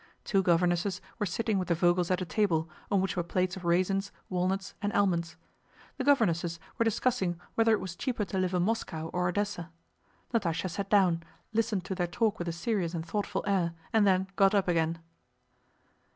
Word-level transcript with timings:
Two 0.23 0.41
governesses 0.41 0.99
were 1.19 1.27
sitting 1.27 1.59
with 1.59 1.67
the 1.67 1.75
Vogels 1.75 2.09
at 2.09 2.23
a 2.23 2.25
table, 2.25 2.67
on 2.89 3.01
which 3.01 3.15
were 3.15 3.21
plates 3.21 3.55
of 3.55 3.63
raisins, 3.63 4.11
walnuts, 4.29 4.73
and 4.81 4.91
almonds. 4.93 5.35
The 5.97 6.03
governesses 6.03 6.59
were 6.79 6.83
discussing 6.83 7.39
whether 7.53 7.71
it 7.73 7.79
was 7.79 7.95
cheaper 7.95 8.25
to 8.25 8.39
live 8.39 8.55
in 8.55 8.63
Moscow 8.63 9.11
or 9.13 9.27
Odessa. 9.27 9.69
Natásha 10.33 10.71
sat 10.71 10.89
down, 10.89 11.21
listened 11.53 11.85
to 11.85 11.93
their 11.93 12.07
talk 12.07 12.39
with 12.39 12.47
a 12.47 12.51
serious 12.51 12.95
and 12.95 13.05
thoughtful 13.05 13.43
air, 13.45 13.75
and 13.93 14.07
then 14.07 14.25
got 14.35 14.55
up 14.55 14.67
again. 14.67 14.97